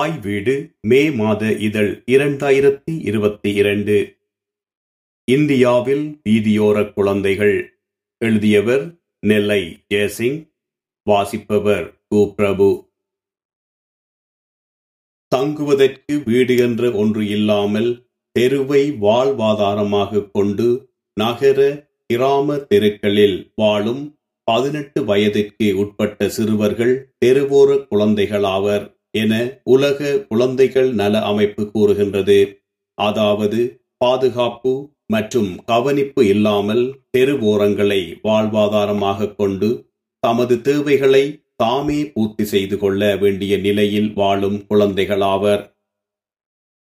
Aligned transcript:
தாய் 0.00 0.18
வீடு 0.20 0.52
மே 0.80 0.98
மாத 1.10 1.52
இதழ் 1.66 2.02
இரண்டாயிரத்தி 2.06 2.92
இருபத்தி 3.08 3.54
இரண்டு. 3.54 3.96
இந்தியாவில் 5.24 6.20
வீதியோர 6.28 6.92
குழந்தைகள். 6.92 7.56
எழுதியவர் 8.18 8.84
நெல்லை 9.20 9.84
ஜெயசிங் 9.94 10.38
வாசிப்பவர் 11.10 11.86
கு 12.08 12.20
பிரபு 12.36 12.68
தங்குவதற்கு 15.28 16.22
வீடு 16.24 16.56
என்ற 16.56 16.92
ஒன்று 16.92 17.28
இல்லாமல் 17.28 17.90
தெருவை 18.32 18.82
வாழ்வாதாரமாக 19.06 20.30
கொண்டு 20.30 20.68
நகர 21.16 21.88
கிராம 22.06 22.56
தெருக்களில் 22.56 23.52
வாழும் 23.54 24.16
பதினெட்டு 24.44 25.04
வயதிற்கு 25.04 25.68
உட்பட்ட 25.76 26.28
சிறுவர்கள் 26.28 26.94
தெருவோர 27.18 27.86
குழந்தைகளாவர். 27.92 28.86
என 29.10 29.60
உலக 29.64 30.18
குழந்தைகள் 30.28 30.92
நல 30.92 31.22
அமைப்பு 31.22 31.62
கூறுகின்றது. 31.70 32.40
அதாவது 32.98 33.60
பாதுகாப்பு 33.96 34.72
மற்றும் 35.06 35.50
கவனிப்பு 35.64 36.26
இல்லாமல் 36.26 36.84
தெருவோரங்களை 37.18 38.02
வாழ்வாதாரமாக 38.22 39.34
கொண்டு 39.34 39.70
தமது 40.22 40.54
தேவைகளை 40.62 41.24
தாமே 41.56 41.98
பூர்த்தி 42.06 42.44
செய்து 42.44 42.76
கொள்ள 42.78 43.16
வேண்டிய 43.16 43.56
நிலையில் 43.56 44.12
வாழும் 44.12 44.58
குழந்தைகளாவர். 44.68 45.62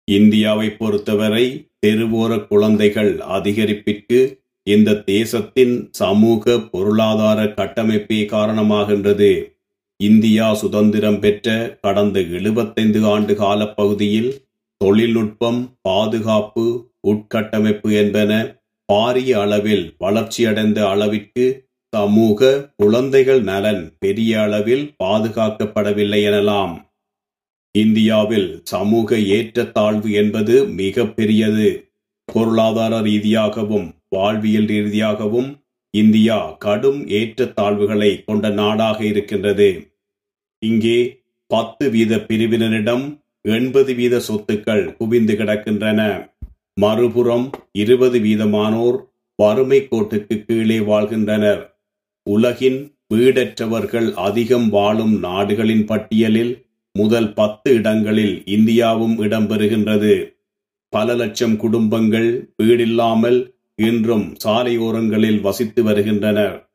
இந்தியாவை 0.08 0.68
பொறுத்தவரை 0.70 1.46
தெருவோர 1.86 2.48
குழந்தைகள் 2.48 3.14
அதிகரிப்பிற்கு 3.38 4.20
இந்த 4.68 5.00
தேசத்தின் 5.06 5.90
சமூக 5.92 6.60
பொருளாதார 6.74 7.44
கட்டமைப்பே 7.44 8.20
காரணமாகின்றது. 8.36 9.55
இந்தியா 9.98 10.54
சுதந்திரம் 10.54 11.20
பெற்ற 11.20 11.78
கடந்த 11.82 12.20
எழுபத்தைந்து 12.20 13.06
ஆண்டு 13.06 13.36
கால 13.36 13.68
பகுதியில் 13.74 14.32
தொழில்நுட்பம் 14.78 15.78
பாதுகாப்பு 15.82 16.66
உட்கட்டமைப்பு 17.08 17.90
என்பன 17.92 18.32
பாரிய 18.94 19.32
அளவில் 19.32 19.96
வளர்ச்சியடைந்த 19.98 20.80
அளவிற்கு 20.90 21.46
சமூக 21.94 22.72
குழந்தைகள் 22.78 23.42
நலன் 23.42 23.94
பெரிய 24.00 24.42
அளவில் 24.42 24.96
பாதுகாக்கப்படவில்லை 25.04 26.20
எனலாம். 26.30 26.76
இந்தியாவில் 27.72 28.62
சமூக 28.64 29.18
ஏற்றத்தாழ்வு 29.18 30.12
என்பது 30.12 30.68
மிக 30.68 31.06
பெரியது. 31.06 31.90
பொருளாதார 32.26 33.00
ரீதியாகவும் 33.02 33.88
வாழ்வியல் 34.10 34.66
ரீதியாகவும் 34.66 35.50
இந்தியா 36.02 36.38
கடும் 36.66 37.02
ஏற்றத்தாழ்வுகளை 37.18 38.12
கொண்ட 38.26 38.50
நாடாக 38.60 38.98
இருக்கின்றது. 39.04 39.70
இங்கே 40.62 41.00
பத்து 41.52 41.86
வீத 41.90 42.14
பிரிவினரிடம் 42.30 43.06
எண்பது 43.46 43.92
வீத 43.94 44.16
சொத்துக்கள் 44.28 44.84
குவிந்து 44.98 45.34
கிடக்கின்றன. 45.34 46.02
மறுபுறம் 46.82 47.48
இருபது 47.72 48.20
வீதமானோர் 48.20 48.98
வறுமை 49.40 49.80
கோட்டுக்கு 49.92 50.36
கீழே 50.46 50.80
வாழ்கின்றனர். 50.92 51.62
உலகின் 52.28 52.80
வீடற்றவர்கள் 53.14 54.08
அதிகம் 54.28 54.68
வாழும் 54.70 55.16
நாடுகளின் 55.20 55.86
பட்டியலில் 55.86 56.54
முதல் 56.96 57.30
பத்து 57.34 57.70
இடங்களில் 57.74 58.36
இந்தியாவும் 58.56 59.16
இடம்பெறுகின்றது. 59.26 60.14
பல 60.94 61.16
லட்சம் 61.22 61.56
குடும்பங்கள் 61.64 62.30
வீடில்லாமல் 62.64 63.40
இன்றும் 63.76 64.36
சாலையோரங்களில் 64.44 65.42
வசித்து 65.42 65.84
வருகின்றனர். 65.84 66.70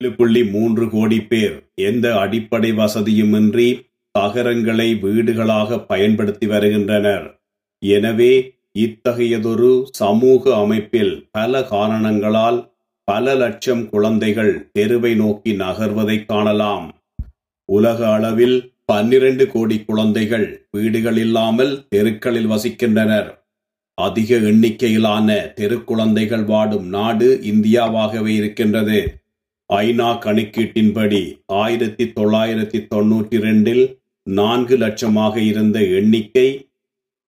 ஏழு 0.00 0.12
புள்ளி 0.12 0.44
மூன்று 0.44 0.90
கோடி 0.90 1.20
பேர் 1.22 1.70
எந்த 1.74 2.18
அடிப்படை 2.18 2.72
வசதியுமின்றி 2.72 3.68
தகரங்களை 4.10 4.94
வீடுகளாக 4.94 5.78
பயன்படுத்தி 5.86 6.46
வருகின்றனர். 6.46 7.40
எனவே 7.82 8.32
இத்தகையதொரு 8.78 9.84
சமூக 9.90 10.56
அமைப்பில் 10.56 11.28
பல 11.30 11.62
காரணங்களால் 11.62 12.74
பல 13.04 13.34
லட்சம் 13.34 13.88
குழந்தைகள் 13.88 14.70
தெருவை 14.72 15.14
நோக்கி 15.14 15.52
நகர்வதை 15.54 16.24
காணலாம். 16.24 16.86
உலக 17.64 18.12
அளவில் 18.12 18.74
பன்னிரண்டு 18.84 19.44
கோடி 19.46 19.84
குழந்தைகள் 19.84 20.68
வீடுகள் 20.70 21.16
இல்லாமல் 21.16 21.86
தெருக்களில் 21.88 22.50
வசிக்கின்றனர். 22.50 23.45
அதிக 24.04 24.36
எண்ணிக்கையிலான 24.36 25.28
தெருக்குழந்தைகள் 25.54 26.44
வாடும் 26.44 26.88
நாடு 26.88 27.28
இந்தியாவாகவே 27.42 28.32
இருக்கின்றது. 28.40 28.98
ஐநா 29.70 30.08
கணக்கீட்டின்படி 30.24 31.22
ஆயிரத்தி 31.46 32.04
தொள்ளாயிரத்தி 32.04 32.80
தொன்னூற்றி 32.94 33.36
இரண்டில் 33.38 33.84
நான்கு 34.22 34.76
லட்சமாக 34.78 35.36
இருந்த 35.36 35.80
எண்ணிக்கை 35.98 36.48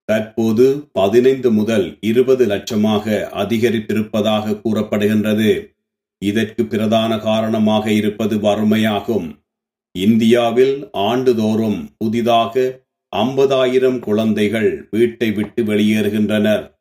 தற்போது 0.04 0.66
பதினைந்து 0.92 1.50
முதல் 1.50 1.86
இருபது 2.00 2.44
லட்சமாக 2.46 3.06
அதிகரித்திருப்பதாக 3.42 4.60
கூறப்படுகின்றது. 4.60 5.50
இதற்கு 6.22 6.62
பிரதான 6.66 7.18
காரணமாக 7.18 7.92
இருப்பது 7.92 8.36
வறுமையாகும். 8.36 9.28
இந்தியாவில் 9.94 10.76
ஆண்டுதோறும் 10.92 11.80
புதிதாக 11.98 12.86
ஐம்பதாயிரம் 13.16 13.98
குழந்தைகள் 13.98 14.88
வீட்டை 14.90 15.32
விட்டு 15.32 15.62
வெளியேறுகின்றனர். 15.62 16.76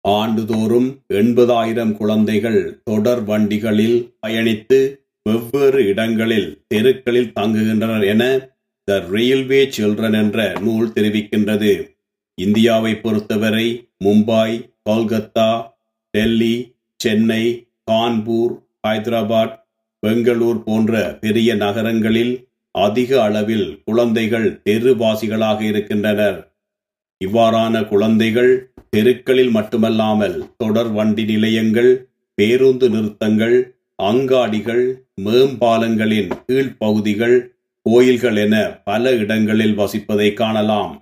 ஆண்டுதோறும் 0.00 1.02
எண்பதாயிரம் 1.08 1.92
குழந்தைகள் 1.92 2.80
தொடர் 2.84 3.24
வண்டிகளில் 3.24 4.14
பயணித்து 4.26 4.96
வெவ்வேறு 5.22 5.86
இடங்களில் 5.86 6.64
தெருக்களில் 6.68 7.32
தங்குகின்றனர் 7.40 8.06
என 8.06 8.50
த 8.84 8.98
ரயில்வே 9.10 9.64
சில்ட்ரன் 9.64 10.18
என்ற 10.22 10.52
நூல் 10.60 10.92
தெரிவிக்கின்றது. 10.94 11.90
இந்தியாவை 12.34 12.94
பொறுத்தவரை 12.94 13.90
மும்பாய் 14.04 14.74
கொல்கத்தா 14.90 15.70
டெல்லி 16.10 16.74
சென்னை 16.96 17.70
கான்பூர் 17.90 18.54
ஹைதராபாத் 18.88 19.56
பெங்களூர் 20.00 20.62
போன்ற 20.62 21.18
பெரிய 21.20 21.54
நகரங்களில் 21.54 22.47
அதிக 22.86 23.10
அளவில் 23.22 23.68
குழந்தைகள் 23.84 24.48
தெருவாசிகளாக 24.66 25.60
இருக்கின்றனர். 25.60 26.38
இவ்வாறான 27.20 27.74
குழந்தைகள் 27.88 28.52
தெருக்களில் 28.90 29.50
மட்டுமல்லாமல் 29.50 30.36
தொடர் 30.56 30.90
வண்டி 30.92 31.24
நிலையங்கள் 31.24 31.92
பேருந்து 32.38 32.86
நிறுத்தங்கள் 32.90 33.56
அங்காடிகள் 34.02 34.84
மேம்பாலங்களின் 35.24 36.30
கீழ்ப்பகுதிகள் 36.46 37.36
கோயில்கள் 37.86 38.36
என 38.36 38.56
பல 38.84 39.12
இடங்களில் 39.22 39.78
வசிப்பதை 39.78 40.28
காணலாம். 40.32 40.92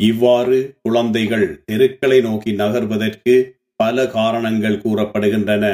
இவ்வாறு 0.00 0.58
குழந்தைகள் 0.82 1.46
தெருக்களை 1.64 2.18
நோக்கி 2.20 2.52
நகர்வதற்கு 2.52 3.34
பல 3.80 4.06
காரணங்கள் 4.16 4.82
கூறப்படுகின்றன. 4.84 5.66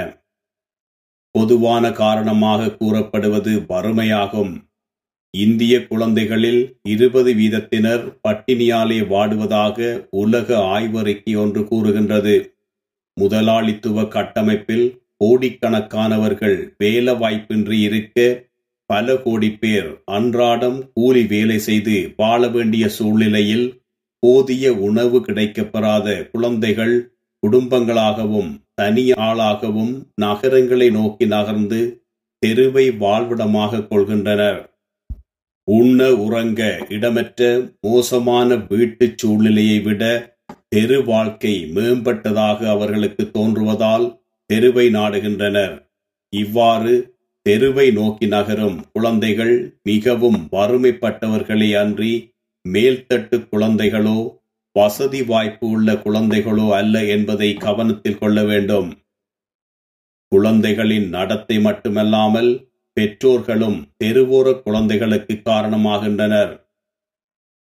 பொதுவான 1.34 1.84
காரணமாக 1.92 2.70
கூறப்படுவது 2.70 3.52
வறுமையாகும். 3.68 4.52
இந்திய 5.34 5.74
குழந்தைகளில் 5.86 6.62
இருபது 6.84 7.32
வீதத்தினர் 7.34 8.04
பட்டினியாலே 8.28 9.00
வாடுவதாக 9.12 9.78
உலக 10.22 10.56
ஆய்வறிக்கை 10.76 11.34
ஒன்று 11.36 11.62
கூறுகின்றது. 11.64 12.36
முதலாளித்துவ 13.16 14.02
கட்டமைப்பில் 14.02 14.86
கோடிக்கணக்கானவர்கள் 15.24 16.58
வேலை 16.78 17.14
வாய்ப்பின்றி 17.14 17.78
இருக்க 17.80 18.18
பல 18.90 19.16
கோடி 19.16 19.50
பேர் 19.52 19.90
அன்றாடம் 20.04 20.78
கூலி 20.92 21.22
வேலை 21.26 21.58
செய்து 21.58 21.96
வாழ 22.16 22.48
வேண்டிய 22.48 22.84
சூழ்நிலையில் 22.88 23.66
போதிய 24.22 24.72
உணவு 24.88 25.18
கிடைக்கப்பெறாத 25.20 26.30
குழந்தைகள் 26.30 26.94
குடும்பங்களாகவும் 27.42 28.50
தனி 28.80 29.04
ஆளாகவும் 29.28 29.94
நகரங்களை 30.14 30.88
நோக்கி 30.90 31.26
நகர்ந்து 31.26 31.80
தெருவை 32.42 32.84
வாழ்விடமாக 33.02 33.80
கொள்கின்றனர். 33.90 34.60
உண்ண 35.68 36.00
உறங்க 36.26 36.60
இடமற்ற 36.88 37.48
மோசமான 37.80 38.56
வீட்டுச் 38.70 39.18
சூழ்நிலையை 39.18 39.78
விட 39.80 40.02
தெரு 40.68 40.98
வாழ்க்கை 41.04 41.54
மேம்பட்டதாக 41.74 42.68
அவர்களுக்கு 42.68 43.24
தோன்றுவதால் 43.34 44.06
தெருவை 44.50 44.86
நாடுகின்றனர். 44.94 45.74
இவ்வாறு 46.32 46.94
தெருவை 47.46 47.86
நோக்கி 47.90 48.26
நகரும் 48.26 48.78
குழந்தைகள் 48.92 49.54
மிகவும் 49.82 50.40
வறுமைப்பட்டவர்களே 50.52 51.70
அன்றி 51.82 52.12
மேல்தட்டு 52.64 53.36
குழந்தைகளோ 53.52 54.18
வசதி 54.72 55.22
வாய்ப்பு 55.22 55.68
உள்ள 55.68 55.92
குழந்தைகளோ 55.92 56.70
அல்ல 56.70 57.04
என்பதை 57.04 57.54
கவனத்தில் 57.54 58.18
கொள்ள 58.18 58.44
வேண்டும். 58.44 58.90
குழந்தைகளின் 60.28 61.08
நடத்தை 61.08 61.60
மட்டுமல்லாமல் 61.60 62.68
பெற்றோர்களும் 62.92 63.78
தெருவோர 64.04 64.62
குழந்தைகளுக்கு 64.62 65.34
காரணமாகின்றனர். 65.44 66.52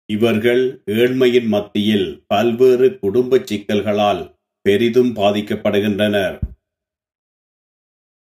இவர்கள் 0.06 0.84
ஏழ்மையின் 0.86 1.48
மத்தியில் 1.48 2.24
பல்வேறு 2.28 3.00
குடும்ப 3.00 3.38
சிக்கல்களால் 3.38 4.36
பெரிதும் 4.62 5.16
பாதிக்கப்படுகின்றனர். 5.16 6.40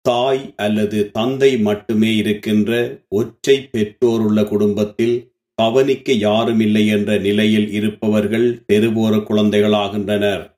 தாய் 0.01 0.55
அல்லது 0.57 1.11
தந்தை 1.11 1.59
மட்டுமே 1.59 2.17
இருக்கின்ற 2.17 2.71
ஒற்றை 3.09 3.69
பெற்றோருள்ள 3.73 4.49
குடும்பத்தில் 4.49 5.34
கவனிக்க 5.55 6.13
யாரும் 6.13 6.61
இல்லை 6.61 6.87
என்ற 6.87 7.19
நிலையில் 7.19 7.71
இருப்பவர்கள் 7.71 8.65
தெருவோர 8.73 9.17
குழந்தைகளாகின்றனர். 9.17 10.57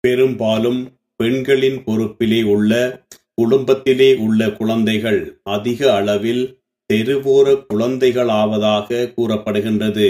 பெரும்பாலும் 0.00 0.92
பெண்களின் 1.16 1.76
பொறுப்பிலே 1.76 2.44
உள்ள 2.44 3.02
குடும்பத்திலே 3.34 4.16
உள்ள 4.16 4.50
குழந்தைகள் 4.50 5.40
அதிக 5.42 5.94
அளவில் 5.94 6.60
தெருவோர 6.94 7.64
குழந்தைகளாவதாக 7.74 9.12
கூறப்படுகின்றது. 9.16 10.08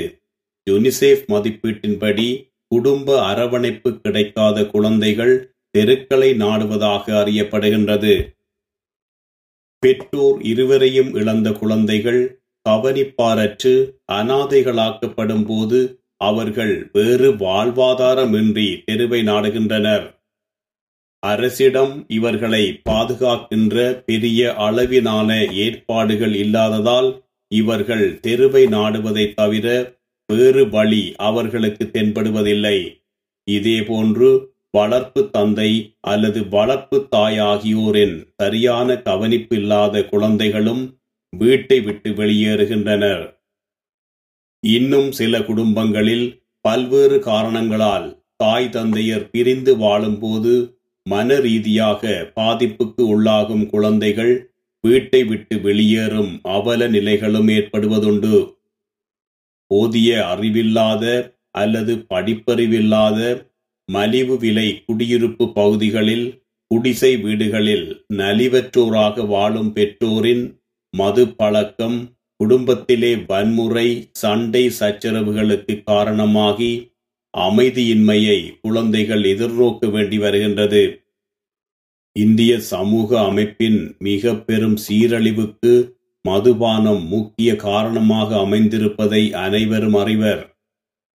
யுனிசெஃப் 0.70 1.24
மதிப்பீட்டின்படி 1.28 2.54
குடும்ப 2.68 3.24
அரவணைப்பு 3.24 4.00
கிடைக்காத 4.00 4.66
குழந்தைகள் 4.66 5.54
தெருக்களை 5.70 6.32
நாடுவதாக 6.32 7.12
அறியப்படுகின்றது. 7.12 8.14
பெற்றோர் 9.78 10.42
இருவரையும் 10.42 11.14
இழந்த 11.14 11.52
குழந்தைகள் 11.52 12.40
கவனிப்பாரற்று 12.68 13.72
அனாதைகளாக்கப்படும் 14.12 15.44
போது 15.46 16.00
அவர்கள் 16.16 16.90
வேறு 16.92 17.32
வாழ்வாதாரமின்றி 17.32 18.82
தெருவை 18.84 19.22
நாடுகின்றனர். 19.22 20.06
அரசிடம் 21.22 22.04
இவர்களை 22.08 22.80
பாதுகாக்கின்ற 22.90 24.04
பெரிய 24.04 24.54
அளவிலான 24.54 25.44
ஏற்பாடுகள் 25.44 26.34
இல்லாததால் 26.34 27.24
இவர்கள் 27.48 28.20
தெருவை 28.20 28.64
நாடுவதைத் 28.66 29.34
தவிர 29.34 29.66
வேறு 30.26 30.70
வழி 30.70 31.14
அவர்களுக்கு 31.16 31.90
தென்படுவதில்லை. 31.92 33.04
இதேபோன்று 33.44 34.54
வளர்ப்பு 34.70 35.30
தந்தை 35.30 35.96
அல்லது 36.00 36.48
வளர்ப்பு 36.48 37.06
தாய் 37.08 37.38
ஆகியோரின் 37.38 38.26
சரியான 38.36 38.96
கவனிப்பு 38.96 39.56
இல்லாத 39.56 40.04
குழந்தைகளும் 40.04 40.82
வீட்டை 41.38 41.78
விட்டு 41.80 42.10
வெளியேறுகின்றனர். 42.10 43.24
இன்னும் 44.60 45.10
சில 45.12 45.42
குடும்பங்களில் 45.42 46.26
பல்வேறு 46.64 47.18
காரணங்களால் 47.20 48.06
தாய் 48.36 48.68
தந்தையர் 48.68 49.30
பிரிந்து 49.30 49.72
வாழும்போது 49.76 50.54
மன 51.06 51.38
ரீதியாக 51.38 52.32
பாதிப்புக்கு 52.36 53.02
உள்ளாகும் 53.12 53.64
குழந்தைகள் 53.66 54.34
வீட்டை 54.84 55.20
விட்டு 55.24 55.56
வெளியேறும் 55.60 56.32
அவல 56.56 56.88
நிலைகளும் 56.88 57.48
ஏற்படுவதுண்டு. 57.48 58.36
போதிய 59.70 60.10
அறிவில்லாத 60.26 61.04
அல்லது 61.50 61.92
படிப்பறிவில்லாத 62.14 63.20
மலிவு 63.88 64.34
விலை 64.38 64.68
குடியிருப்பு 64.86 65.44
பகுதிகளில் 65.52 66.26
குடிசை 66.70 67.10
வீடுகளில் 67.16 67.86
நலிவற்றோராக 68.12 69.26
வாழும் 69.26 69.72
பெற்றோரின் 69.72 70.44
மது 70.98 71.22
பழக்கம் 71.36 71.98
குடும்பத்திலே 72.40 73.10
வன்முறை 73.28 73.88
சண்டை 74.12 74.62
சச்சரவுகளுக்கு 74.78 75.74
காரணமாகி 75.84 76.72
அமைதியின்மையை 77.34 78.38
குழந்தைகள் 78.62 79.24
எதிர்நோக்க 79.32 79.90
வேண்டி 79.90 80.18
வருகின்றது. 80.18 80.82
இந்திய 82.16 82.52
சமூக 82.72 83.10
அமைப்பின் 83.20 83.80
மிக 83.98 84.34
பெரும் 84.48 84.76
சீரழிவுக்கு 84.86 85.72
மதுபானம் 86.24 87.02
முக்கிய 87.06 87.50
காரணமாக 87.64 88.28
அமைந்திருப்பதை 88.36 89.22
அனைவரும் 89.44 89.98
அறிவர். 90.02 90.44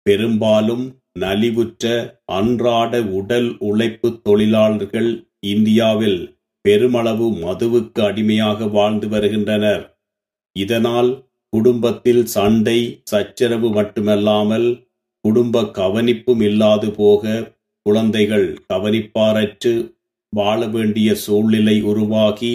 பெரும்பாலும் 0.06 0.86
நலிவுற்ற 1.20 1.86
அன்றாட 2.32 3.02
உடல் 3.20 3.50
உழைப்பு 3.60 4.10
தொழிலாளர்கள் 4.24 5.10
இந்தியாவில் 5.48 6.22
பெருமளவு 6.62 7.28
மதுவுக்கு 7.32 8.02
அடிமையாக 8.02 8.68
வாழ்ந்து 8.68 9.08
வருகின்றனர். 9.10 9.84
இதனால் 10.56 11.30
குடும்பத்தில் 11.50 12.26
சண்டை 12.26 13.02
சச்சரவு 13.04 13.70
மட்டுமல்லாமல் 13.70 14.68
குடும்ப 15.22 15.62
கவனிப்பும் 15.62 16.42
இல்லாது 16.42 16.92
போக 16.92 17.54
குழந்தைகள் 17.86 18.48
கவனிப்பாரற்று 18.74 19.74
வாழ 20.30 20.68
வேண்டிய 20.68 21.16
சூழ்நிலை 21.16 21.82
உருவாகி 21.82 22.54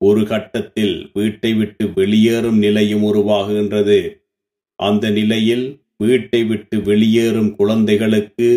ஒரு 0.00 0.26
கட்டத்தில் 0.26 1.10
வீட்டை 1.12 1.54
விட்டு 1.54 1.84
வெளியேறும் 1.94 2.58
நிலையும் 2.58 3.02
உருவாகுகின்றது. 3.02 4.00
அந்த 4.78 5.10
நிலையில் 5.10 5.66
வீட்டை 5.98 6.44
விட்டு 6.44 6.76
வெளியேறும் 6.80 7.50
குழந்தைகளுக்கு 7.56 8.48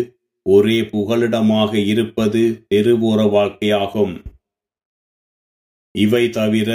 ஒரே 0.42 0.80
புகலிடமாக 0.80 1.72
இருப்பது 1.86 2.42
தெருவோர 2.74 3.20
வாழ்க்கையாகும். 3.36 4.14
இவை 5.92 6.30
தவிர 6.30 6.70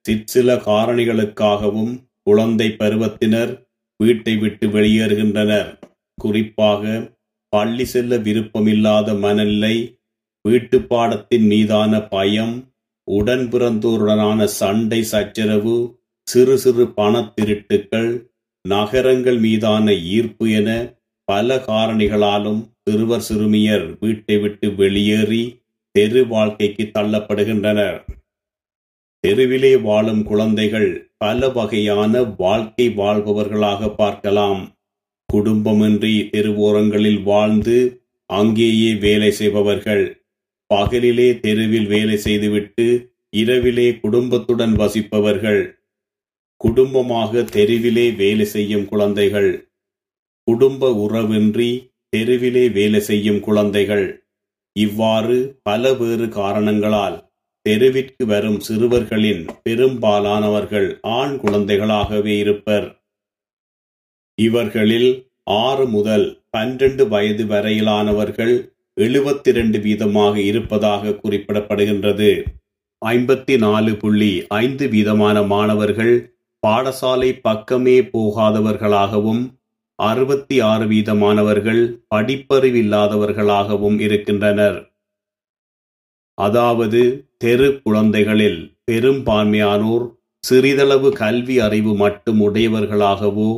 சிற்சில 0.00 0.54
காரணிகளுக்காகவும் 0.54 2.04
குழந்தை 2.22 2.68
பருவத்தினர் 2.70 3.68
வீட்டை 3.96 4.36
விட்டு 4.36 4.66
வெளியேறுகின்றனர். 4.68 5.78
குறிப்பாக 6.16 7.12
பள்ளி 7.48 7.84
செல்ல 7.84 8.16
விருப்பமில்லாத 8.16 9.18
மனநிலை 9.18 9.98
வீட்டு 10.42 10.82
பாடத்தின் 10.82 11.46
மீதான 11.46 12.02
பயம் 12.02 12.72
உடன் 13.04 13.48
பிறந்தோருடனான 13.48 14.44
சண்டை 14.44 15.02
சச்சரவு 15.02 15.98
சிறு 16.22 16.58
சிறு 16.58 16.88
பணத் 16.88 17.32
திருட்டுக்கள் 17.40 18.26
நகரங்கள் 18.68 19.38
மீதான 19.38 19.92
ஈர்ப்பு 19.92 20.50
என 20.50 20.94
பல 21.24 21.56
காரணிகளாலும் 21.56 22.70
சிறுவர் 22.82 23.20
சிறுமியர் 23.20 23.98
வீட்டை 24.00 24.38
விட்டு 24.38 24.74
வெளியேறி 24.74 25.62
தெரு 25.90 26.26
வாழ்க்கைக்கு 26.26 26.90
தள்ளப்படுகின்றனர். 26.94 28.04
தெருவிலே 29.20 29.76
வாழும் 29.76 30.22
குழந்தைகள் 30.22 31.10
பல 31.18 31.48
வகையான 31.48 32.22
வாழ்க்கை 32.22 32.88
வாழ்பவர்களாக 32.88 33.94
பார்க்கலாம். 33.94 34.76
குடும்பமின்றி 35.32 36.30
தெருவோரங்களில் 36.30 37.22
வாழ்ந்து 37.22 38.02
அங்கேயே 38.26 38.94
வேலை 38.94 39.30
செய்பவர்கள். 39.30 40.24
பகலிலே 40.74 41.40
தெருவில் 41.40 41.86
வேலை 41.86 42.16
செய்துவிட்டு 42.16 43.12
இரவிலே 43.30 43.98
குடும்பத்துடன் 43.98 44.76
வசிப்பவர்கள். 44.76 45.72
குடும்பமாக 46.56 47.42
தெருவிலே 47.42 48.10
வேலை 48.10 48.44
செய்யும் 48.44 48.84
குழந்தைகள். 48.84 49.68
குடும்ப 50.44 51.08
உறவின்றி 51.08 51.92
தெருவிலே 52.08 52.68
வேலை 52.68 53.00
செய்யும் 53.00 53.40
குழந்தைகள். 53.40 54.24
இவ்வாறு 54.72 55.58
பல 55.62 55.94
வேறு 55.94 56.28
காரணங்களால் 56.28 57.25
தெருவிற்கு 57.66 58.26
வரும் 58.26 58.60
சிறுவர்களின் 58.60 59.46
பெரும்பாலானவர்கள் 59.62 60.98
ஆண் 61.02 61.40
குழந்தைகளாகவே 61.42 62.38
இருப்பர். 62.38 63.02
இவர்களில் 64.34 65.28
ஆறு 65.44 65.86
முதல் 65.86 66.42
பன்னிரண்டு 66.50 67.08
வயது 67.08 67.44
வரையிலானவர்கள் 67.44 68.54
எழுபத்தி 69.00 69.48
இரண்டு 69.48 69.78
வீதமாக 69.78 70.36
இருப்பதாக 70.36 71.08
குறிப்பிடப்படுகின்றது. 71.08 72.44
ஐம்பத்தி 73.06 73.58
நாலு 73.58 73.96
புள்ளி 73.96 74.46
ஐந்து 74.48 74.86
வீதமான 74.86 75.46
மாணவர்கள் 75.46 76.14
பாடசாலை 76.66 77.38
பக்கமே 77.42 78.00
போகாதவர்களாகவும் 78.00 79.42
அறுபத்தி 79.94 80.60
ஆறு 80.60 80.84
வீதமானவர்கள் 80.84 81.82
படிப்பறிவில்லாதவர்களாகவும் 82.14 84.00
இருக்கின்றனர். 84.00 84.95
அதாவது 86.38 87.00
தெரு 87.38 87.80
குழந்தைகளில் 87.82 88.60
பெரும்பான்மையானோர் 88.90 90.04
சிறிதளவு 90.44 91.08
கல்வி 91.12 91.56
அறிவு 91.58 91.92
மட்டும் 91.96 92.40
உடையவர்களாகவோ 92.40 93.50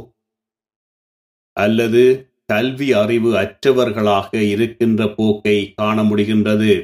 அல்லது 1.57 2.03
கல்வி 2.47 2.89
அறிவு 2.93 3.31
அற்றவர்களாக 3.35 4.29
இருக்கின்ற 4.53 5.09
போக்கை 5.09 5.57
காண 5.77 6.03
முடிகின்றது. 6.03 6.75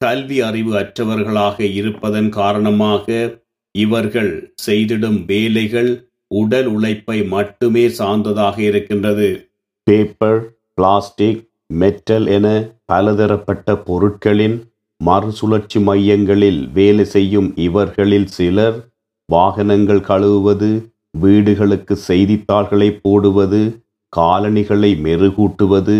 கல்வி 0.00 0.38
அறிவு 0.40 0.72
அற்றவர்களாக 0.78 1.58
இருப்பதன் 1.60 2.28
காரணமாக 2.28 3.06
இவர்கள் 3.74 4.32
செய்திடும் 4.66 5.18
வேலைகள் 5.26 5.90
உடல் 6.34 6.66
உழைப்பை 6.66 7.18
மட்டுமே 7.26 7.84
சார்ந்ததாக 7.88 8.56
இருக்கின்றது. 8.62 9.28
பேப்பர் 9.86 10.40
பிளாஸ்டிக் 10.74 11.42
மெட்டல் 11.74 12.26
என 12.26 12.46
பலதரப்பட்ட 12.84 13.76
பொருட்களின் 13.76 14.58
மறுசுழற்சி 15.00 15.78
மையங்களில் 15.80 16.60
வேலை 16.72 17.04
செய்யும் 17.04 17.48
இவர்களில் 17.56 18.28
சிலர் 18.28 18.78
வாகனங்கள் 19.28 20.00
கழுவுவது 20.00 20.70
வீடுகளுக்கு 21.18 21.94
செய்தித்தாள்களை 22.06 22.88
போடுவது 23.02 23.60
காலணிகளை 24.12 24.90
மெருகூட்டுவது 25.02 25.96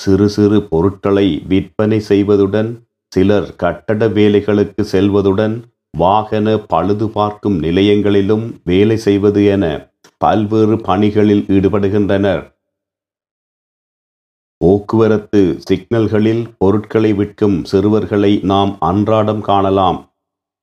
சிறு 0.00 0.26
சிறு 0.28 0.58
பொருட்களை 0.62 1.26
விற்பனை 1.48 1.98
செய்வதுடன் 2.08 2.70
சிலர் 3.12 3.48
கட்டட 3.56 4.06
வேலைகளுக்கு 4.08 4.82
செல்வதுடன் 4.92 5.54
வாகன 5.98 6.56
பழுது 6.66 7.06
பார்க்கும் 7.08 7.58
நிலையங்களிலும் 7.62 8.44
வேலை 8.64 8.96
செய்வது 8.96 9.44
என 9.44 9.64
பல்வேறு 10.18 10.76
பணிகளில் 10.78 11.44
ஈடுபடுகின்றனர். 11.48 12.42
போக்குவரத்து 14.62 15.40
சிக்னல்களில் 15.68 16.42
பொருட்களை 16.58 17.12
விற்கும் 17.12 17.64
சிறுவர்களை 17.64 18.40
நாம் 18.42 18.76
அன்றாடம் 18.80 19.40
காணலாம். 19.40 19.98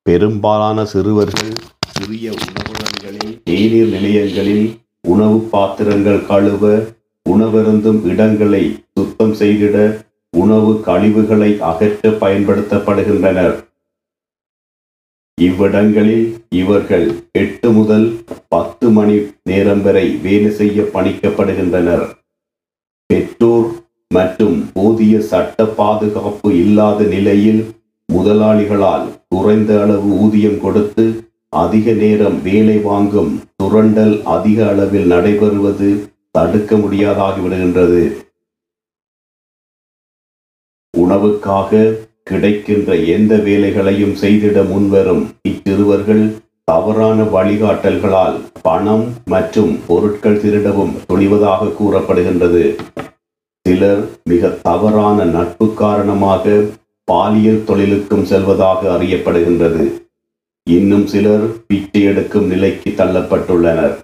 பெரும்பாலான 0.05 0.85
சிறுவர்கள் 0.85 1.49
சிறிய 1.87 2.33
உணவகங்களில் 2.45 3.33
தேநீர் 3.43 3.89
நிலையங்களில் 3.89 4.67
உணவு 5.07 5.39
பாத்திரங்கள் 5.53 6.21
கழுவ 6.25 6.71
உணவருந்தும் 7.25 7.99
இடங்களை 8.03 8.63
சுத்தம் 8.93 9.33
செய்திட 9.33 10.05
உணவு 10.37 10.71
கழிவுகளை 10.85 11.51
அகற்ற 11.71 12.09
பயன்படுத்தப்படுகின்றனர். 12.23 13.57
இவ்விடங்களில் 15.41 16.25
இவர்கள் 16.61 17.07
எட்டு 17.31 17.71
முதல் 17.71 18.07
பத்து 18.49 18.89
மணி 18.89 19.17
நேரம் 19.43 19.81
வரை 19.81 20.07
வேலை 20.23 20.51
செய்ய 20.51 20.81
பணிக்கப்படுகின்றனர். 20.95 22.07
பெற்றோர் 23.09 23.69
மற்றும் 24.11 24.55
போதிய 24.73 25.15
சட்ட 25.21 25.65
பாதுகாப்பு 25.71 26.49
இல்லாத 26.53 26.99
நிலையில் 27.03 27.59
முதலாளிகளால் 28.09 29.03
குறைந்த 29.29 29.71
அளவு 29.81 30.09
ஊதியம் 30.19 30.57
கொடுத்து 30.59 31.05
அதிக 31.53 31.93
நேரம் 31.93 32.37
வேலை 32.41 32.77
வாங்கும் 32.81 33.29
சுரண்டல் 33.55 34.15
அதிக 34.27 34.59
அளவில் 34.65 35.07
நடைபெறுவது 35.07 35.89
தடுக்க 36.31 36.75
முடியாதாகிவிடுகின்றது 36.75 38.01
உணவுக்காக 40.93 41.81
கிடைக்கின்ற 42.23 42.95
எந்த 43.15 43.35
வேலைகளையும் 43.37 44.15
செய்திட 44.15 44.63
முன்வரும் 44.63 45.23
இச்சிறுவர்கள் 45.41 46.23
தவறான 46.63 47.19
வழிகாட்டல்களால் 47.35 48.37
பணம் 48.61 49.05
மற்றும் 49.25 49.71
பொருட்கள் 49.87 50.41
திருடவும் 50.41 50.93
துணிவதாக 51.07 51.71
கூறப்படுகின்றது. 51.77 52.65
சிலர் 53.65 54.03
மிக 54.23 54.49
தவறான 54.63 55.25
நட்பு 55.33 55.65
காரணமாக 55.73 56.53
பாலியல் 57.07 57.65
தொழிலுக்கும் 57.65 58.25
செல்வதாக 58.25 58.81
அறியப்படுகின்றது. 58.95 59.83
இன்னும் 60.67 61.05
சிலர் 61.07 61.45
பிச்சை 61.67 62.01
எடுக்கும் 62.03 62.47
நிலைக்கு 62.47 62.89
தள்ளப்பட்டுள்ளனர். 62.97 63.95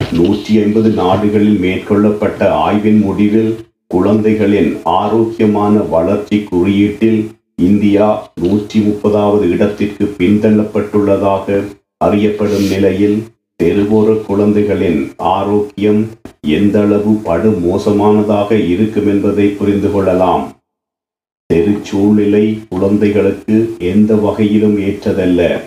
நூற்றி 0.00 0.52
ஐம்பது 0.64 0.90
நாடுகளில் 1.00 1.58
மேற்கொள்ளப்பட்ட 1.64 2.50
ஆய்வின் 2.66 3.00
முடிவில் 3.00 3.52
குழந்தைகளின் 3.94 4.70
ஆரோக்கியமான 5.00 5.74
வளர்ச்சி 5.94 6.38
குறியீட்டில் 6.50 7.20
இந்தியா 7.62 8.06
நூற்றி 8.40 8.78
முப்பதாவது 8.80 9.46
இடத்திற்கு 9.54 10.04
பின்தள்ளப்பட்டுள்ளதாக 10.18 11.64
அறியப்படும் 12.06 12.66
நிலையில் 12.74 13.18
தெருவோர 13.62 14.24
குழந்தைகளின் 14.26 15.12
ஆரோக்கியம் 15.16 16.06
எந்த 16.40 16.80
அளவு 16.80 17.12
படு 17.12 17.50
மோசமானதாக 17.50 18.52
இருக்கும் 18.52 19.06
என்பதை 19.06 19.48
புரிந்து 19.48 19.90
கொள்ளலாம். 19.90 20.52
தெரு 21.46 21.78
சூழ்நிலை 21.82 22.58
குழந்தைகளுக்கு 22.68 23.74
எந்த 23.78 24.14
வகையிலும் 24.14 24.78
ஏற்றதல்ல. 24.78 25.60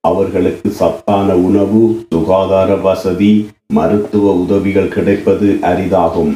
அவர்களுக்கு 0.00 0.70
சத்தான 0.70 1.36
உணவு 1.36 2.06
சுகாதார 2.10 2.74
வசதி 2.74 3.46
மருத்துவ 3.68 4.34
உதவிகள் 4.34 4.88
கிடைப்பது 4.88 5.58
அரிதாகும். 5.62 6.34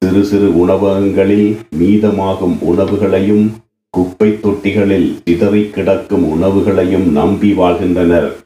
சிறு 0.00 0.24
சிறு 0.24 0.58
உணவகங்களில் 0.58 1.56
மீதமாகும் 1.78 2.58
உணவுகளையும் 2.60 3.50
குப்பை 3.90 4.28
தொட்டிகளில் 4.28 5.16
சிதறி 5.24 5.70
கிடக்கும் 5.70 6.26
உணவுகளையும் 6.28 7.12
நம்பி 7.12 7.52
வாழ்கின்றனர். 7.52 8.45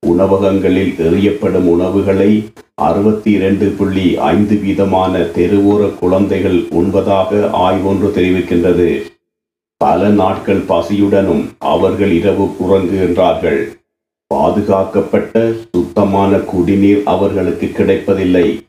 உணவகங்களில் 0.00 0.92
எறியப்படும் 0.92 1.66
உணவுகளை 1.66 2.44
அறுபத்தி 2.74 3.30
இரண்டு 3.30 3.66
புள்ளி 3.66 4.16
ஐந்து 4.16 4.54
வீதமான 4.54 5.30
தெருவோர 5.30 5.98
குழந்தைகள் 5.98 6.58
உண்பதாக 6.62 7.50
ஆய்வொன்று 7.50 8.10
தெரிவிக்கின்றது. 8.14 9.00
பல 9.76 10.08
நாட்கள் 10.08 10.62
பசியுடனும் 10.68 11.48
அவர்கள் 11.58 12.10
இரவு 12.10 12.44
உறங்குகின்றார்கள் 12.44 13.60
பாதுகாக்கப்பட்ட 14.26 15.52
சுத்தமான 15.72 16.38
குடிநீர் 16.38 17.02
அவர்களுக்கு 17.04 17.68
கிடைப்பதில்லை. 17.68 18.66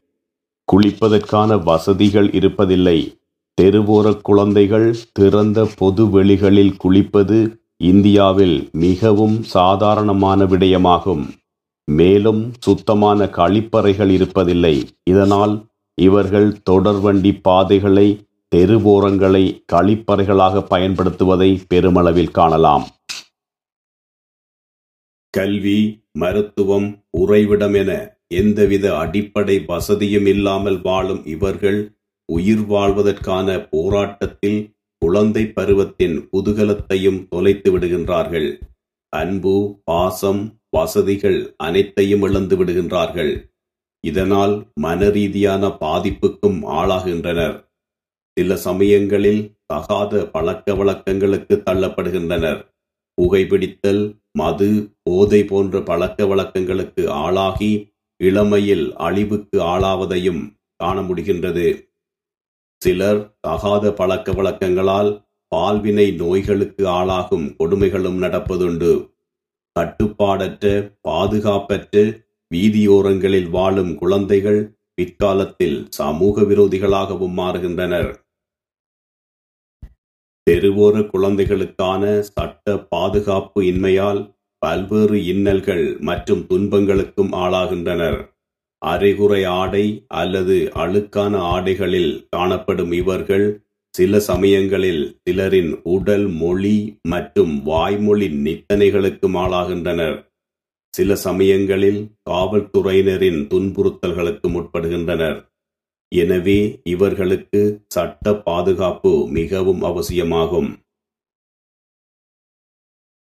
குளிப்பதற்கான 0.72 1.64
வசதிகள் 1.64 2.28
இருப்பதில்லை. 2.28 3.16
தெருவோர 3.62 4.22
குழந்தைகள் 4.22 4.96
திறந்த 5.14 5.68
பொது 5.78 6.06
வெளிகளில் 6.06 6.76
குளிப்பது 6.84 7.60
இந்தியாவில் 7.78 8.70
மிகவும் 8.72 9.44
சாதாரணமான 9.44 10.44
விடயமாகும். 10.44 11.26
மேலும் 11.84 12.54
சுத்தமான 12.60 13.26
கழிப்பறைகள் 13.26 14.12
இருப்பதில்லை. 14.18 14.88
இதனால் 15.04 15.66
இவர்கள் 15.94 16.58
தொடர்வண்டி 16.70 17.40
பாதைகளை 17.42 18.28
தெருவோரங்களை 18.56 19.64
கழிப்பறைகளாக 19.74 20.64
பயன்படுத்துவதை 20.70 21.62
பெருமளவில் 21.68 22.32
காணலாம். 22.32 22.88
கல்வி 25.30 26.04
மருத்துவம் 26.12 27.04
உறைவிடம் 27.10 27.74
என 27.74 28.18
எந்தவித 28.28 28.98
அடிப்படை 28.98 29.64
வசதியும் 29.68 30.26
இல்லாமல் 30.26 30.82
வாழும் 30.82 31.26
இவர்கள் 31.26 31.96
உயிர் 32.26 32.66
வாழ்வதற்கான 32.68 33.68
போராட்டத்தில் 33.72 34.77
குழந்தை 35.00 35.44
பருவத்தின் 35.46 36.30
குதூகலத்தையும் 36.34 37.28
தொலைத்து 37.28 37.80
விடுகின்றார்கள். 37.80 38.60
அன்பு 39.10 39.82
பாசம் 39.84 40.60
வசதிகள் 40.70 41.54
அனைத்தையும் 41.58 42.22
இழந்து 42.22 42.66
விடுகின்றார்கள். 42.66 43.52
இதனால் 44.08 44.72
மனரீதியான 44.84 45.78
பாதிப்புக்கும் 45.82 46.64
ஆளாகின்றனர். 46.64 47.70
சில 48.40 48.56
சமயங்களில் 48.56 49.56
தகாத 49.66 50.26
பழக்க 50.26 50.76
வழக்கங்களுக்கு 50.76 51.64
தள்ளப்படுகின்றனர். 51.66 52.76
புகைப்பிடித்தல் 53.22 54.20
மது 54.32 54.98
போதை 55.04 55.44
போன்ற 55.44 55.82
பழக்க 55.82 56.26
வழக்கங்களுக்கு 56.26 57.10
ஆளாகி 57.10 57.94
இளமையில் 58.24 58.94
அழிவுக்கு 58.96 59.62
ஆளாவதையும் 59.62 60.56
காண 60.76 61.02
முடிகின்றது. 61.02 61.87
சிலர் 62.82 63.22
தகாத 63.40 63.86
பழக்க 63.94 64.32
வழக்கங்களால் 64.32 65.10
பால்வினை 65.52 66.06
நோய்களுக்கு 66.16 66.84
ஆளாகும் 66.88 67.46
கொடுமைகளும் 67.60 68.20
நடப்பதுண்டு. 68.24 68.92
கட்டுப்பாடற்ற 69.76 70.66
பாதுகாப்பற்ற 71.02 72.04
வீதியோரங்களில் 72.52 73.50
வாழும் 73.50 73.92
குழந்தைகள் 73.96 74.62
பிற்காலத்தில் 74.94 75.78
சமூக 75.90 76.42
விரோதிகளாகவும் 76.42 77.36
மாறுகின்றனர். 77.40 78.12
தெருவோர 80.48 80.96
குழந்தைகளுக்கான 81.08 82.04
சட்ட 82.22 82.78
பாதுகாப்பு 82.94 83.60
இன்மையால் 83.64 84.22
பல்வேறு 84.62 85.18
இன்னல்கள் 85.34 85.86
மற்றும் 86.00 86.44
துன்பங்களுக்கும் 86.50 87.32
ஆளாகின்றனர். 87.44 88.20
அரைகுறை 88.86 89.44
ஆடை 89.46 90.06
அல்லது 90.08 90.72
அழுக்கான 90.76 91.38
ஆடைகளில் 91.38 92.28
காணப்படும் 92.30 92.92
இவர்கள் 92.92 93.66
சில 93.90 94.20
சமயங்களில் 94.20 95.20
சிலரின் 95.24 95.82
உடல் 95.84 96.28
மொழி 96.28 97.00
மற்றும் 97.02 97.64
வாய்மொழி 97.64 98.28
நித்தனைகளுக்கும் 98.30 99.38
ஆளாகின்றனர் 99.38 100.26
சில 100.90 101.16
சமயங்களில் 101.16 102.12
காவல்துறையினரின் 102.30 103.40
துன்புறுத்தல்களுக்கு 103.48 104.48
உட்படுகின்றனர் 104.60 105.52
எனவே 106.10 106.80
இவர்களுக்கு 106.84 107.84
சட்ட 107.88 108.34
பாதுகாப்பு 108.34 109.28
மிகவும் 109.30 109.82
அவசியமாகும். 109.82 110.80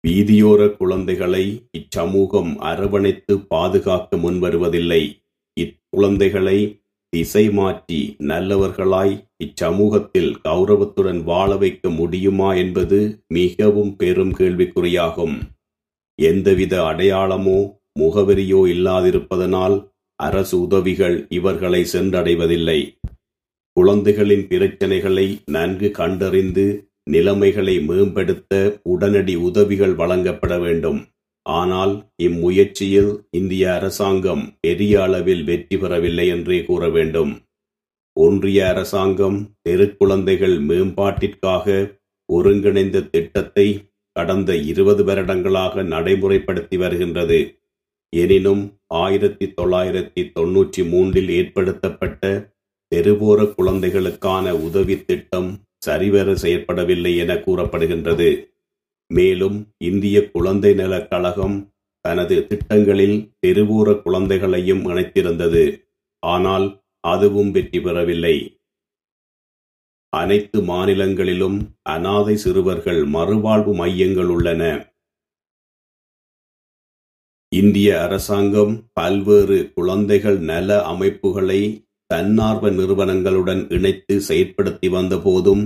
வீதியோர 0.08 0.76
குழந்தைகளை 0.76 1.68
இச்சமூகம் 1.78 2.56
அரவணைத்து 2.56 3.40
பாதுகாக்க 3.40 4.18
முன்வருவதில்லை. 4.18 5.19
குழந்தைகளை 5.94 6.58
திசை 7.14 7.44
மாற்றி 7.50 8.16
நல்லவர்களாய் 8.20 9.14
இச்சமூகத்தில் 9.44 10.32
கௌரவத்துடன் 10.44 11.24
வாழ 11.24 11.56
வைக்க 11.56 11.90
முடியுமா 11.90 12.54
என்பது 12.54 13.00
மிகவும் 13.28 13.96
பெரும் 13.96 14.34
கேள்விக்குறியாகும். 14.36 15.38
எந்தவித 16.20 16.74
அடையாளமோ 16.82 17.60
முகவரியோ 18.00 18.62
இல்லாதிருப்பதனால் 18.74 19.78
அரசு 20.16 20.62
உதவிகள் 20.62 21.18
இவர்களை 21.30 21.82
சென்றடைவதில்லை. 21.94 22.80
குழந்தைகளின் 23.78 24.46
பிரச்சனைகளை 24.48 25.28
நன்கு 25.46 25.92
கண்டறிந்து 25.92 26.68
நிலைமைகளை 27.04 27.80
மேம்படுத்த 27.80 28.54
உடனடி 28.84 29.36
உதவிகள் 29.36 29.94
வழங்கப்பட 29.94 30.60
வேண்டும். 30.60 31.00
ஆனால் 31.58 31.94
இம்முயற்சியில் 32.24 33.12
இந்திய 33.32 33.74
அரசாங்கம் 33.74 34.44
பெரிய 34.62 34.94
அளவில் 35.04 35.44
வெற்றி 35.44 35.78
பெறவில்லை 35.78 36.28
என்றே 36.28 36.60
கூற 36.64 36.90
வேண்டும். 36.90 37.32
ஒன்றிய 38.18 38.60
அரசாங்கம் 38.68 39.38
தெருக்குழந்தைகள் 39.62 40.58
மேம்பாட்டிற்காக 40.60 41.98
ஒருங்கிணைந்த 42.30 43.08
திட்டத்தை 43.10 43.68
கடந்த 44.16 44.52
இருபது 44.72 45.04
வருடங்களாக 45.04 45.84
நடைமுறைப்படுத்தி 45.84 46.78
வருகின்றது. 46.78 47.40
எனினும் 48.14 48.64
ஆயிரத்தி 48.88 49.46
தொள்ளாயிரத்தி 49.58 50.22
தொன்னூற்றி 50.36 50.82
மூன்றில் 50.90 51.30
ஏற்படுத்தப்பட்ட 51.30 52.24
தெருவோர 52.92 53.40
குழந்தைகளுக்கான 53.54 54.56
உதவி 54.58 54.96
திட்டம் 55.04 55.50
சரிவர 55.86 56.30
செயற்படவில்லை 56.34 57.12
என 57.18 57.34
கூறப்படுகின்றது. 57.46 58.30
மேலும் 59.14 59.58
இந்திய 59.78 60.18
குழந்தை 60.32 60.74
நலக் 60.74 61.10
கழகம் 61.10 61.58
தனது 62.06 62.48
திட்டங்களில் 62.48 63.18
தெருவோர 63.48 64.02
குழந்தைகளையும் 64.02 64.84
இணைத்திருந்தது. 64.90 65.64
ஆனால் 66.24 66.68
அதுவும் 67.00 67.52
வெற்றி 67.52 67.80
பெறவில்லை. 67.80 68.36
அனைத்து 70.14 70.62
மாநிலங்களிலும் 70.62 71.58
அனாதை 71.82 72.36
சிறுவர்கள் 72.38 73.02
மறுவாழ்வு 73.08 73.74
மையங்கள் 73.76 74.26
உள்ளன. 74.26 74.64
இந்திய 77.52 77.90
அரசாங்கம் 78.02 78.74
பல்வேறு 78.94 79.74
குழந்தைகள் 79.74 80.40
நல 80.40 80.84
அமைப்புகளை 80.84 81.62
தன்னார்வ 82.06 82.70
நிறுவனங்களுடன் 82.70 83.62
இணைத்து 83.70 84.16
செயற்படுத்தி 84.28 84.90
வந்த 84.90 85.16
போதும் 85.18 85.64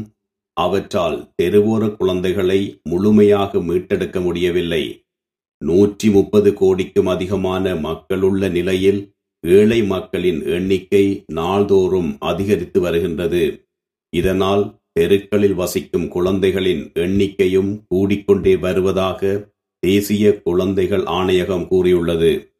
அவற்றால் 0.53 1.33
தெருவோர 1.41 1.95
குழந்தைகளை 1.97 2.81
முழுமையாக 2.83 3.59
மீட்டெடுக்க 3.59 4.21
முடியவில்லை. 4.21 5.05
நூற்றி 5.57 6.09
முப்பது 6.09 6.53
கோடிக்கும் 6.53 7.05
அதிகமான 7.05 7.73
மக்களுள்ள 7.75 8.49
நிலையில் 8.49 9.15
ஏழை 9.47 9.83
மக்களின் 9.83 10.45
எண்ணிக்கை 10.45 11.23
நாள்தோறும் 11.27 12.15
அதிகரித்து 12.19 12.79
வருகின்றது. 12.79 13.67
இதனால் 14.09 14.81
தெருக்களில் 14.91 15.53
வசிக்கும் 15.53 16.07
குழந்தைகளின் 16.07 16.91
எண்ணிக்கையும் 16.95 17.71
கூடிக்கொண்டே 17.95 18.59
வருவதாக 18.59 19.51
தேசிய 19.79 20.41
குழந்தைகள் 20.41 21.03
ஆணையகம் 21.03 21.67
கூறியுள்ளது. 21.67 22.53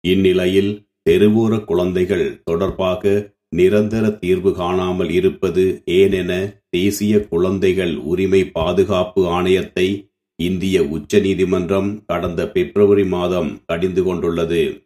இந்நிலையில் 0.00 0.86
தெருவோர 1.10 1.64
குழந்தைகள் 1.64 2.42
தொடர்பாக 2.44 3.32
நிரந்தர 3.56 4.18
தீர்வு 4.18 4.54
காணாமல் 4.54 5.10
இருப்பது 5.10 5.82
ஏனென 5.90 6.62
தேசிய 6.70 7.28
குழந்தைகள் 7.28 7.96
உரிமை 7.96 8.50
பாதுகாப்பு 8.50 9.26
ஆணையத்தை 9.26 10.10
இந்திய 10.36 10.84
உச்ச 10.84 11.18
நீதிமன்றம் 11.18 12.04
கடந்த 12.06 12.50
பிப்ரவரி 12.50 13.06
மாதம் 13.06 13.60
கடிந்து 13.66 14.02
கொண்டுள்ளது. 14.02 14.82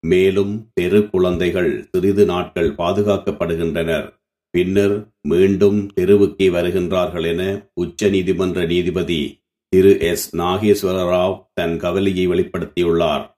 மேலும் 0.00 0.70
தெரு 0.74 1.10
குழந்தைகள் 1.10 1.88
சிறிது 1.92 2.24
நாட்கள் 2.24 2.74
பாதுகாக்கப்படுகின்றனர். 2.74 4.18
பின்னர் 4.50 5.12
மீண்டும் 5.20 5.90
தெருவுக்கே 5.96 6.48
வருகின்றார்கள் 6.56 7.26
என 7.26 7.70
உச்ச 7.74 8.08
நீதிமன்ற 8.08 8.66
நீதிபதி 8.66 9.44
திரு 9.68 10.00
எஸ். 10.00 10.36
நாகேஸ்வர 10.36 10.98
ராவ் 11.12 11.46
தன் 11.54 11.78
கவலையை 11.78 12.28
வெளிப்படுத்தியுள்ளார். 12.28 13.34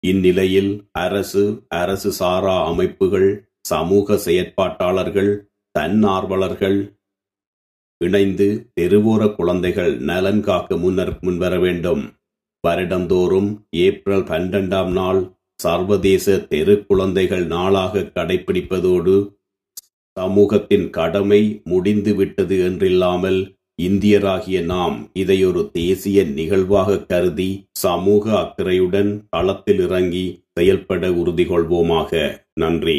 இந்நிலையில் 0.00 0.84
அரசு 0.92 1.62
அரசு 1.68 2.12
சாரா 2.12 2.66
அமைப்புகள் 2.66 3.45
சமூக 3.70 4.16
செயற்பாட்டாளர்கள் 4.24 5.32
தன்னார்வலர்கள் 5.74 6.78
இணைந்து 8.00 8.46
தெருவோர 8.80 9.22
குழந்தைகள் 9.34 9.92
நலன் 10.08 10.40
காக்க 10.40 10.76
முன்னர் 10.76 11.12
முன்வர 11.20 11.54
வேண்டும். 11.58 12.02
வருடந்தோறும் 12.64 13.50
ஏப்ரல் 13.86 14.24
பன்னிரெண்டாம் 14.30 14.90
நாள் 14.90 15.20
சர்வதேச 15.62 16.36
தெரு 16.52 16.74
குழந்தைகள் 16.86 17.44
நாளாக 17.46 18.02
கடைபிடிப்பதோடு 18.16 19.14
சமூகத்தின் 20.16 20.86
கடமை 20.90 21.40
முடிந்துவிட்டது 21.64 22.56
என்றில்லாமல் 22.68 23.40
இந்தியராகிய 23.82 24.58
நாம் 24.64 24.96
இதை 25.12 25.38
ஒரு 25.44 25.62
தேசிய 25.72 26.18
நிகழ்வாக 26.38 26.98
கருதி 27.10 27.50
சமூக 27.80 28.24
அக்கறையுடன் 28.38 29.10
களத்தில் 29.30 29.82
இறங்கி 29.86 30.26
செயல்பட 30.52 31.12
உறுதி 31.12 31.44
கொள்வோமாக 31.44 32.12
நன்றி. 32.54 32.98